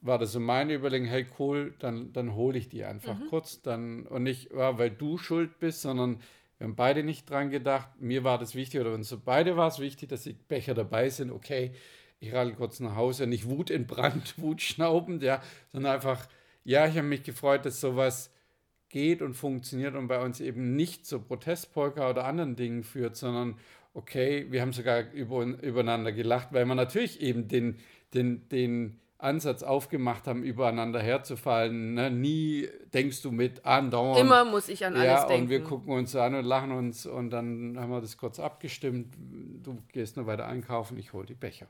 war 0.01 0.17
das 0.17 0.31
so 0.31 0.39
meine 0.39 0.74
Überlegung, 0.74 1.08
hey 1.08 1.27
cool, 1.39 1.75
dann, 1.79 2.12
dann 2.12 2.36
hole 2.36 2.58
ich 2.58 2.70
die 2.70 2.84
einfach 2.84 3.17
mhm. 3.17 3.27
kurz. 3.29 3.62
Dann, 3.62 4.08
und 4.08 4.24
nicht, 4.24 4.51
ja, 4.51 4.77
weil 4.77 4.89
du 4.89 5.17
schuld 5.17 5.60
bist, 5.60 5.81
sondern 5.81 6.20
wir 6.58 6.65
haben 6.65 6.75
beide 6.75 7.03
nicht 7.03 7.29
dran 7.29 7.50
gedacht. 7.50 7.89
Mir 8.00 8.24
war 8.24 8.38
das 8.38 8.55
wichtig, 8.55 8.81
oder 8.81 8.93
uns 8.93 9.10
so 9.10 9.20
beide 9.20 9.58
war 9.58 9.67
es 9.67 9.79
wichtig, 9.79 10.10
dass 10.10 10.24
die 10.24 10.34
Becher 10.34 10.74
dabei 10.74 11.10
sind. 11.10 11.31
Okay, 11.31 11.72
ich 12.20 12.34
radel 12.34 12.53
kurz 12.53 12.79
nach 12.79 12.96
Hause, 12.96 13.27
nicht 13.27 13.48
Wut 13.48 13.70
in 13.70 13.88
Brand, 13.88 14.38
Wut 14.41 14.62
schnaubend, 14.62 15.24
ja, 15.24 15.41
sondern 15.72 15.93
einfach, 15.93 16.27
ja, 16.63 16.88
ich 16.88 16.98
habe 16.98 17.08
mich 17.08 17.24
gefreut, 17.24 17.65
dass 17.65 17.81
sowas 17.81 18.31
geht 18.89 19.22
und 19.22 19.36
funktioniert 19.36 19.96
und 19.96 20.08
bei 20.08 20.22
uns 20.24 20.39
eben 20.39 20.75
nicht 20.75 21.05
zu 21.05 21.20
Protestpolka 21.20 22.10
oder 22.10 22.25
anderen 22.25 22.55
Dingen 22.55 22.84
führt, 22.84 23.15
sondern 23.15 23.58
okay, 23.93 24.48
wir 24.50 24.62
haben 24.62 24.74
sogar 24.74 25.12
über, 25.12 25.43
übereinander 25.43 26.12
gelacht, 26.12 26.50
weil 26.51 26.65
wir 26.65 26.75
natürlich 26.75 27.22
eben 27.22 27.48
den, 27.48 27.77
den, 28.13 28.48
den 28.50 29.00
Ansatz 29.21 29.63
aufgemacht 29.63 30.27
haben, 30.27 30.43
übereinander 30.43 30.99
herzufallen. 30.99 31.93
Ne? 31.93 32.09
Nie 32.09 32.69
denkst 32.93 33.21
du 33.21 33.31
mit 33.31 33.65
andauernd. 33.65 34.19
Immer 34.19 34.45
muss 34.45 34.67
ich 34.69 34.85
an 34.85 34.95
alles 34.95 35.05
ja, 35.05 35.27
denken. 35.27 35.43
Und 35.43 35.49
wir 35.49 35.63
gucken 35.63 35.93
uns 35.93 36.15
an 36.15 36.35
und 36.35 36.45
lachen 36.45 36.71
uns 36.71 37.05
und 37.05 37.29
dann 37.29 37.77
haben 37.79 37.91
wir 37.91 38.01
das 38.01 38.17
kurz 38.17 38.39
abgestimmt. 38.39 39.15
Du 39.17 39.81
gehst 39.91 40.17
nur 40.17 40.27
weiter 40.27 40.47
einkaufen, 40.47 40.97
ich 40.97 41.13
hole 41.13 41.25
die 41.25 41.35
Becher. 41.35 41.67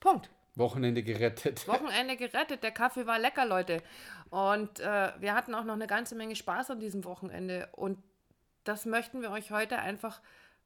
Punkt. 0.00 0.30
Wochenende 0.56 1.02
gerettet. 1.02 1.66
Wochenende 1.68 2.16
gerettet. 2.16 2.62
Der 2.62 2.70
Kaffee 2.70 3.06
war 3.06 3.18
lecker, 3.18 3.46
Leute. 3.46 3.82
Und 4.30 4.80
äh, 4.80 5.12
wir 5.18 5.34
hatten 5.34 5.54
auch 5.54 5.64
noch 5.64 5.74
eine 5.74 5.86
ganze 5.86 6.14
Menge 6.14 6.36
Spaß 6.36 6.70
an 6.70 6.80
diesem 6.80 7.04
Wochenende. 7.04 7.68
Und 7.72 7.98
das 8.64 8.86
möchten 8.86 9.20
wir 9.22 9.30
euch 9.30 9.50
heute 9.50 9.78
einfach 9.78 10.20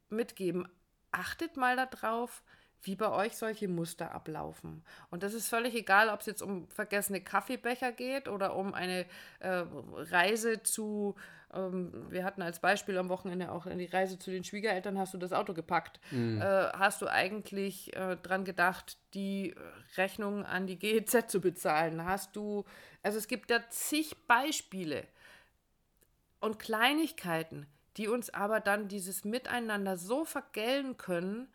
mitgeben. 0.09 0.67
Achtet 1.11 1.57
mal 1.57 1.75
darauf, 1.75 2.43
wie 2.81 2.95
bei 2.95 3.09
euch 3.09 3.35
solche 3.35 3.67
Muster 3.67 4.13
ablaufen. 4.13 4.83
Und 5.09 5.23
das 5.23 5.33
ist 5.33 5.49
völlig 5.49 5.75
egal, 5.75 6.09
ob 6.09 6.21
es 6.21 6.25
jetzt 6.27 6.41
um 6.41 6.67
vergessene 6.69 7.21
Kaffeebecher 7.21 7.91
geht 7.91 8.27
oder 8.27 8.55
um 8.55 8.73
eine 8.73 9.05
äh, 9.39 9.63
Reise 9.95 10.63
zu, 10.63 11.15
ähm, 11.53 11.91
wir 12.09 12.23
hatten 12.23 12.41
als 12.41 12.59
Beispiel 12.59 12.97
am 12.97 13.09
Wochenende 13.09 13.51
auch 13.51 13.65
die 13.65 13.85
Reise 13.85 14.17
zu 14.17 14.31
den 14.31 14.43
Schwiegereltern, 14.43 14.97
hast 14.97 15.13
du 15.13 15.17
das 15.17 15.33
Auto 15.33 15.53
gepackt. 15.53 15.99
Mhm. 16.11 16.41
Äh, 16.41 16.69
hast 16.73 17.01
du 17.01 17.07
eigentlich 17.07 17.95
äh, 17.95 18.15
dran 18.17 18.45
gedacht, 18.45 18.97
die 19.13 19.55
Rechnung 19.97 20.45
an 20.45 20.67
die 20.67 20.79
GEZ 20.79 21.29
zu 21.29 21.41
bezahlen? 21.41 22.05
Hast 22.05 22.35
du, 22.35 22.63
also 23.03 23.17
es 23.17 23.27
gibt 23.27 23.51
da 23.51 23.69
zig 23.69 24.15
Beispiele 24.27 25.05
und 26.39 26.59
Kleinigkeiten, 26.59 27.65
die 27.97 28.07
uns 28.07 28.29
aber 28.33 28.61
dann 28.61 28.87
dieses 28.87 29.25
Miteinander 29.25 29.97
so 29.97 30.23
vergällen 30.23 30.95
können, 30.95 31.49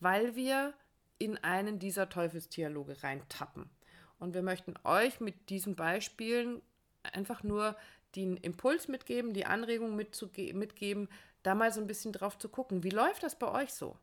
weil 0.00 0.34
wir 0.36 0.74
in 1.18 1.38
einen 1.38 1.78
dieser 1.78 2.08
Teufelsdialoge 2.08 3.02
reintappen. 3.02 3.70
Und 4.18 4.34
wir 4.34 4.42
möchten 4.42 4.74
euch 4.84 5.20
mit 5.20 5.48
diesen 5.50 5.76
Beispielen 5.76 6.62
einfach 7.02 7.42
nur 7.42 7.76
den 8.16 8.36
Impuls 8.36 8.88
mitgeben, 8.88 9.34
die 9.34 9.46
Anregung 9.46 9.96
mitgeben, 9.96 11.08
da 11.42 11.54
mal 11.54 11.72
so 11.72 11.80
ein 11.80 11.86
bisschen 11.86 12.12
drauf 12.12 12.38
zu 12.38 12.48
gucken. 12.48 12.82
Wie 12.82 12.90
läuft 12.90 13.22
das 13.22 13.38
bei 13.38 13.50
euch 13.50 13.72
so? 13.72 13.98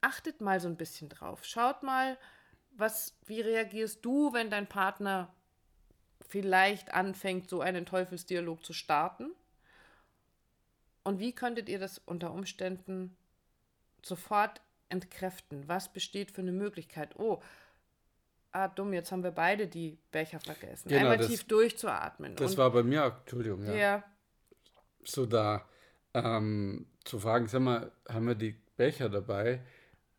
Achtet 0.00 0.40
mal 0.40 0.60
so 0.60 0.68
ein 0.68 0.76
bisschen 0.76 1.08
drauf. 1.08 1.44
Schaut 1.44 1.82
mal, 1.82 2.18
was, 2.72 3.16
wie 3.24 3.40
reagierst 3.40 4.04
du, 4.04 4.32
wenn 4.32 4.50
dein 4.50 4.68
Partner 4.68 5.32
vielleicht 6.28 6.92
anfängt, 6.92 7.48
so 7.48 7.60
einen 7.60 7.86
Teufelsdialog 7.86 8.64
zu 8.64 8.72
starten? 8.72 9.30
Und 11.02 11.20
wie 11.20 11.32
könntet 11.32 11.68
ihr 11.68 11.78
das 11.78 11.98
unter 11.98 12.32
Umständen 12.32 13.16
sofort 14.02 14.60
entkräften? 14.88 15.68
Was 15.68 15.92
besteht 15.92 16.30
für 16.30 16.42
eine 16.42 16.52
Möglichkeit? 16.52 17.18
Oh, 17.18 17.42
ah, 18.52 18.68
dumm, 18.68 18.92
jetzt 18.92 19.12
haben 19.12 19.22
wir 19.22 19.32
beide 19.32 19.66
die 19.66 19.98
Becher 20.10 20.40
vergessen. 20.40 20.88
Genau, 20.88 21.02
Einmal 21.02 21.18
das, 21.18 21.28
tief 21.28 21.44
durchzuatmen. 21.44 22.36
Das 22.36 22.52
Und, 22.52 22.58
war 22.58 22.70
bei 22.70 22.82
mir, 22.82 23.16
Entschuldigung, 23.20 23.64
ja. 23.64 23.74
ja. 23.74 24.04
So 25.04 25.26
da 25.26 25.64
ähm, 26.14 26.86
zu 27.04 27.18
fragen, 27.18 27.46
sag 27.46 27.60
mal, 27.60 27.92
haben 28.08 28.26
wir 28.26 28.34
die 28.34 28.56
Becher 28.76 29.08
dabei? 29.08 29.60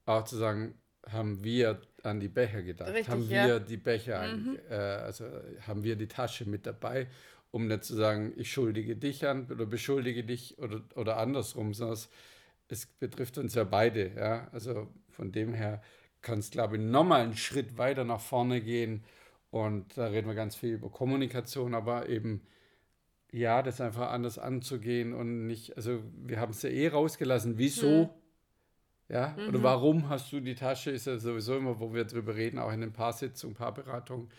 Auch 0.06 0.24
zu 0.24 0.38
sagen, 0.38 0.76
haben 1.12 1.44
wir 1.44 1.82
an 2.04 2.20
die 2.20 2.28
Becher 2.28 2.62
gedacht? 2.62 2.90
Richtig, 2.90 3.10
haben 3.10 3.30
wir 3.30 3.48
ja. 3.48 3.60
die 3.60 3.78
Becher, 3.78 4.36
mhm. 4.36 4.60
äh, 4.70 4.76
also 4.76 5.26
haben 5.66 5.84
wir 5.84 5.96
die 5.96 6.08
Tasche 6.08 6.46
mit 6.46 6.66
dabei, 6.66 7.08
um 7.52 7.68
nicht 7.68 7.84
zu 7.84 7.96
sagen, 7.96 8.34
ich 8.36 8.52
schuldige 8.52 8.96
dich 8.96 9.28
an 9.28 9.48
oder 9.50 9.66
beschuldige 9.66 10.24
dich 10.24 10.58
oder, 10.60 10.82
oder 10.96 11.18
andersrum, 11.18 11.74
sondern 11.74 12.00
es 12.70 12.86
betrifft 12.86 13.38
uns 13.38 13.56
ja 13.56 13.64
beide. 13.64 14.14
Ja? 14.16 14.48
Also 14.52 14.88
von 15.10 15.32
dem 15.32 15.54
her 15.54 15.82
kann 16.22 16.40
es, 16.40 16.52
glaube 16.52 16.78
ich, 16.78 16.84
nochmal 16.84 17.22
einen 17.22 17.38
Schritt 17.38 17.78
weiter 17.78 18.04
nach 18.04 18.20
vorne 18.20 18.62
gehen. 18.62 19.04
Und 19.50 19.98
da 19.98 20.08
reden 20.08 20.28
wir 20.28 20.36
ganz 20.36 20.56
viel 20.56 20.74
über 20.74 20.90
Kommunikation, 20.90 21.74
aber 21.74 22.10
eben, 22.10 22.42
ja, 23.32 23.62
das 23.62 23.82
einfach 23.82 24.12
anders 24.12 24.38
anzugehen 24.38 25.14
und 25.14 25.48
nicht, 25.48 25.76
also 25.78 26.02
wir 26.26 26.40
haben 26.40 26.52
es 26.52 26.62
ja 26.62 26.70
eh 26.70 26.88
rausgelassen. 26.90 27.58
Wieso? 27.58 27.88
Hm. 27.88 28.10
Ja, 29.10 29.36
mhm. 29.38 29.48
oder 29.48 29.64
warum 29.64 30.10
hast 30.10 30.34
du 30.34 30.42
die 30.42 30.56
Tasche? 30.56 30.92
Ist 30.92 31.08
ja 31.08 31.18
sowieso 31.18 31.56
immer, 31.56 31.80
wo 31.80 31.94
wir 31.94 32.04
drüber 32.04 32.36
reden, 32.36 32.60
auch 32.60 32.74
in 32.74 32.82
den 32.82 32.92
Paarsitzungen, 32.92 33.56
Paarberatungen, 33.56 34.30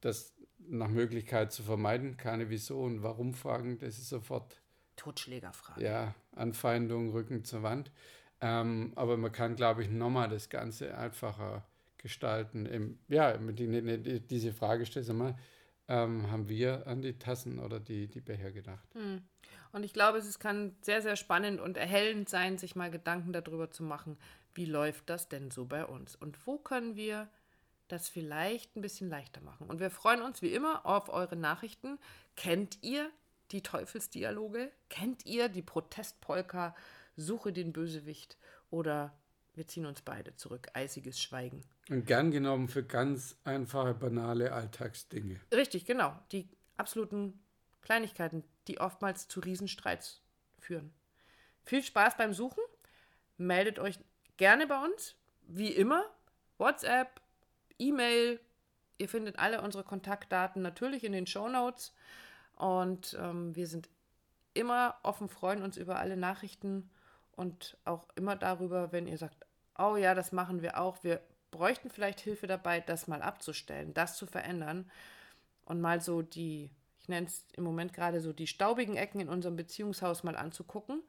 das 0.00 0.34
nach 0.58 0.88
Möglichkeit 0.88 1.52
zu 1.52 1.62
vermeiden, 1.62 2.16
keine 2.16 2.50
Wieso 2.50 2.80
und 2.80 3.02
Warum 3.02 3.34
Fragen, 3.34 3.78
das 3.78 3.98
ist 3.98 4.08
sofort 4.08 4.60
Totschlägerfrage. 4.96 5.82
Ja, 5.82 6.14
Anfeindung, 6.40 7.10
Rücken 7.10 7.44
zur 7.44 7.62
Wand. 7.62 7.90
Ähm, 8.40 8.92
aber 8.96 9.16
man 9.16 9.32
kann, 9.32 9.56
glaube 9.56 9.82
ich, 9.82 9.90
nochmal 9.90 10.28
das 10.28 10.48
Ganze 10.48 10.96
einfacher 10.96 11.64
gestalten. 11.98 12.66
Im, 12.66 12.98
ja, 13.08 13.36
die, 13.36 14.02
die, 14.02 14.20
diese 14.20 14.52
Frage 14.52 14.86
stellst 14.86 15.10
du 15.10 15.14
mal, 15.14 15.36
ähm, 15.88 16.30
haben 16.30 16.48
wir 16.48 16.86
an 16.86 17.02
die 17.02 17.18
Tassen 17.18 17.58
oder 17.58 17.80
die, 17.80 18.08
die 18.08 18.20
Becher 18.20 18.52
gedacht? 18.52 18.88
Hm. 18.94 19.22
Und 19.72 19.84
ich 19.84 19.92
glaube, 19.92 20.18
es 20.18 20.38
kann 20.38 20.74
sehr, 20.82 21.02
sehr 21.02 21.16
spannend 21.16 21.60
und 21.60 21.76
erhellend 21.76 22.28
sein, 22.28 22.58
sich 22.58 22.74
mal 22.76 22.90
Gedanken 22.90 23.32
darüber 23.32 23.70
zu 23.70 23.82
machen, 23.82 24.16
wie 24.54 24.64
läuft 24.64 25.08
das 25.10 25.28
denn 25.28 25.50
so 25.50 25.64
bei 25.64 25.84
uns? 25.84 26.16
Und 26.16 26.46
wo 26.46 26.58
können 26.58 26.96
wir 26.96 27.28
das 27.88 28.08
vielleicht 28.08 28.76
ein 28.76 28.82
bisschen 28.82 29.08
leichter 29.08 29.40
machen? 29.42 29.68
Und 29.68 29.80
wir 29.80 29.90
freuen 29.90 30.22
uns 30.22 30.42
wie 30.42 30.52
immer 30.52 30.86
auf 30.86 31.08
eure 31.08 31.36
Nachrichten. 31.36 31.98
Kennt 32.36 32.78
ihr 32.82 33.10
die 33.52 33.62
Teufelsdialoge? 33.62 34.70
Kennt 34.88 35.26
ihr 35.26 35.48
die 35.48 35.62
Protestpolka? 35.62 36.74
Suche 37.16 37.52
den 37.52 37.72
Bösewicht 37.72 38.38
oder 38.70 39.12
wir 39.54 39.66
ziehen 39.66 39.86
uns 39.86 40.00
beide 40.02 40.36
zurück. 40.36 40.68
Eisiges 40.74 41.20
Schweigen. 41.20 41.62
Und 41.88 42.06
gern 42.06 42.30
genommen 42.30 42.68
für 42.68 42.84
ganz 42.84 43.36
einfache, 43.44 43.94
banale 43.94 44.52
Alltagsdinge. 44.52 45.40
Richtig, 45.52 45.84
genau. 45.84 46.16
Die 46.32 46.48
absoluten 46.76 47.38
Kleinigkeiten, 47.82 48.44
die 48.68 48.80
oftmals 48.80 49.28
zu 49.28 49.40
Riesenstreits 49.40 50.22
führen. 50.58 50.92
Viel 51.64 51.82
Spaß 51.82 52.16
beim 52.16 52.32
Suchen. 52.32 52.62
Meldet 53.36 53.78
euch 53.78 53.98
gerne 54.36 54.66
bei 54.66 54.82
uns. 54.84 55.16
Wie 55.42 55.72
immer. 55.72 56.04
WhatsApp, 56.58 57.20
E-Mail. 57.78 58.40
Ihr 58.98 59.08
findet 59.08 59.38
alle 59.38 59.62
unsere 59.62 59.82
Kontaktdaten 59.82 60.62
natürlich 60.62 61.04
in 61.04 61.12
den 61.12 61.26
Show 61.26 61.48
Notes. 61.48 61.92
Und 62.60 63.16
ähm, 63.18 63.56
wir 63.56 63.66
sind 63.66 63.88
immer 64.52 64.96
offen, 65.02 65.30
freuen 65.30 65.62
uns 65.62 65.78
über 65.78 65.98
alle 65.98 66.18
Nachrichten 66.18 66.90
Und 67.32 67.78
auch 67.86 68.06
immer 68.16 68.36
darüber, 68.36 68.92
wenn 68.92 69.06
ihr 69.06 69.16
sagt, 69.16 69.46
oh 69.78 69.96
ja, 69.96 70.14
das 70.14 70.30
machen 70.30 70.60
wir 70.60 70.78
auch, 70.78 71.02
wir 71.02 71.22
bräuchten 71.50 71.88
vielleicht 71.88 72.20
Hilfe 72.20 72.46
dabei, 72.46 72.80
das 72.80 73.08
mal 73.08 73.22
abzustellen, 73.22 73.94
das 73.94 74.18
zu 74.18 74.26
verändern 74.26 74.90
und 75.64 75.80
mal 75.80 76.02
so 76.02 76.20
die, 76.20 76.70
ich 76.98 77.08
nenne 77.08 77.28
es 77.28 77.46
im 77.56 77.64
Moment 77.64 77.94
gerade 77.94 78.20
so 78.20 78.34
die 78.34 78.46
staubigen 78.46 78.96
Ecken 78.96 79.20
in 79.20 79.30
unserem 79.30 79.56
Beziehungshaus 79.56 80.22
mal 80.22 80.36
anzugucken, 80.36 81.02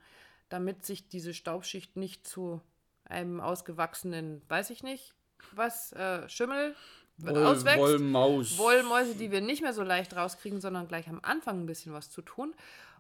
damit 0.47 0.85
sich 0.85 1.09
diese 1.09 1.33
Staubschicht 1.33 1.97
nicht 1.97 2.25
zu 2.25 2.61
einem 3.03 3.41
ausgewachsenen, 3.41 4.41
weiß 4.47 4.69
ich 4.69 4.83
nicht, 4.83 5.13
was, 5.51 5.91
äh, 5.93 6.29
Schimmel 6.29 6.77
Woll, 7.25 7.45
auswächst. 7.45 7.79
Wollmaus. 7.79 8.57
Wollmäuse, 8.57 9.15
die 9.15 9.31
wir 9.31 9.41
nicht 9.41 9.61
mehr 9.61 9.73
so 9.73 9.83
leicht 9.83 10.15
rauskriegen, 10.15 10.61
sondern 10.61 10.87
gleich 10.87 11.07
am 11.09 11.19
Anfang 11.23 11.61
ein 11.61 11.65
bisschen 11.65 11.93
was 11.93 12.09
zu 12.09 12.21
tun. 12.21 12.53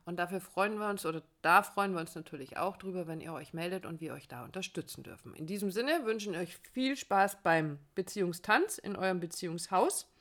Und 0.03 0.17
dafür 0.17 0.41
freuen 0.41 0.79
wir 0.79 0.89
uns, 0.89 1.05
oder 1.05 1.21
da 1.43 1.61
freuen 1.61 1.93
wir 1.93 1.99
uns 2.01 2.15
natürlich 2.15 2.57
auch 2.57 2.77
drüber, 2.77 3.05
wenn 3.05 3.21
ihr 3.21 3.33
euch 3.33 3.53
meldet 3.53 3.85
und 3.85 4.01
wir 4.01 4.13
euch 4.13 4.27
da 4.27 4.43
unterstützen 4.43 5.03
dürfen. 5.03 5.35
In 5.35 5.45
diesem 5.45 5.69
Sinne 5.69 6.05
wünschen 6.05 6.33
wir 6.33 6.39
euch 6.39 6.57
viel 6.73 6.97
Spaß 6.97 7.43
beim 7.43 7.77
Beziehungstanz 7.93 8.79
in 8.79 8.95
eurem 8.95 9.19
Beziehungshaus 9.19 10.11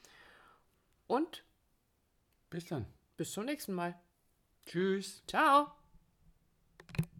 und 1.06 1.44
Bis 2.50 2.66
dann. 2.66 2.84
bis 3.16 3.32
zum 3.32 3.46
nächsten 3.46 3.72
Mal. 3.72 3.98
Tschüss. 4.66 5.22
Ciao! 5.26 5.79